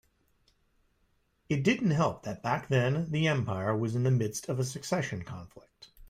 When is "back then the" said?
2.41-3.27